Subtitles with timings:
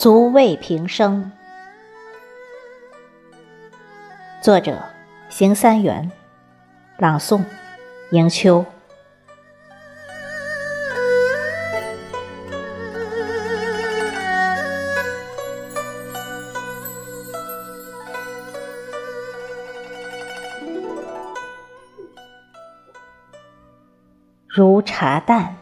[0.00, 1.30] 足慰平生。
[4.40, 4.82] 作者：
[5.28, 6.10] 邢三元，
[6.96, 7.44] 朗诵：
[8.10, 8.64] 迎秋。
[24.48, 25.54] 如茶淡，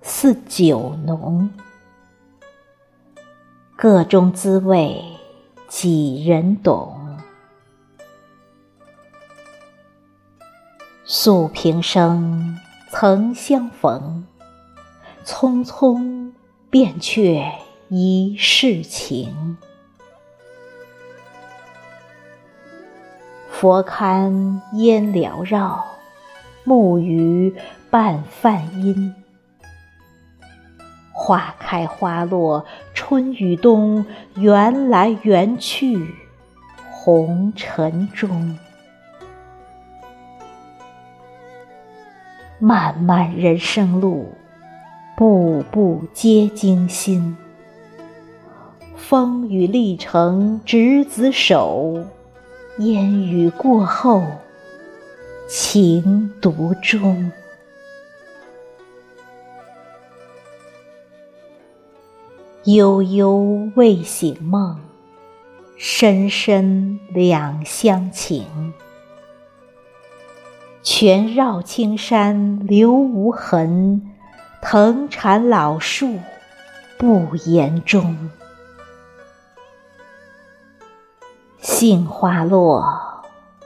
[0.00, 1.50] 似酒浓。
[3.76, 5.02] 个中滋味，
[5.68, 7.18] 几人懂？
[11.04, 12.58] 诉平生
[12.90, 14.24] 曾相逢，
[15.24, 16.32] 匆匆
[16.70, 17.52] 便却
[17.88, 19.58] 一世情。
[23.50, 25.84] 佛龛烟缭绕，
[26.62, 27.54] 木鱼
[27.90, 29.23] 伴梵音。
[31.24, 36.06] 花开花落，春与冬，缘来缘去，
[36.92, 38.58] 红尘中。
[42.58, 44.34] 漫漫人生路，
[45.16, 47.34] 步步皆惊心。
[48.94, 52.04] 风雨历程执子手，
[52.80, 54.22] 烟雨过后，
[55.48, 57.32] 情独钟。
[62.64, 64.80] 悠悠未醒梦，
[65.76, 68.72] 深深两相情。
[70.82, 74.10] 泉绕青山流无痕，
[74.62, 76.18] 藤缠老树
[76.96, 78.30] 不言终。
[81.58, 83.22] 杏花落，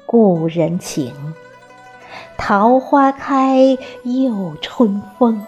[0.07, 1.13] 故人情；
[2.37, 5.41] 桃花开，又春风。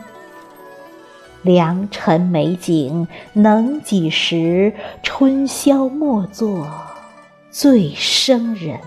[1.43, 4.73] 良辰美景能几时？
[5.03, 6.71] 春宵莫作
[7.51, 8.79] 醉生人。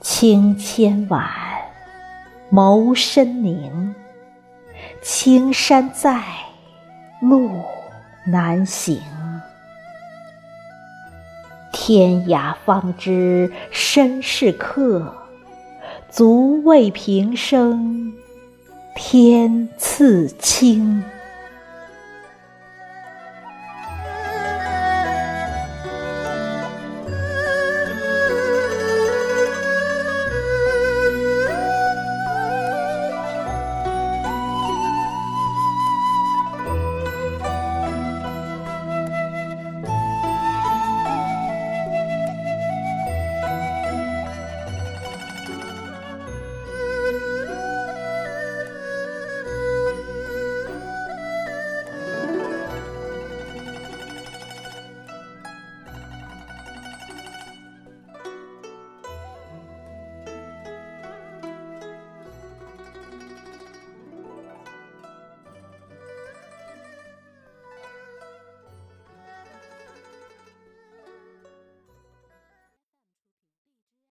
[0.00, 1.30] 清千晚，
[2.50, 3.94] 眸深凝。
[5.02, 6.22] 青山在，
[7.20, 7.50] 路
[8.26, 9.00] 难行。
[11.72, 15.14] 天涯方知身是客，
[16.08, 18.12] 足为平生。
[18.94, 21.02] 天赐清。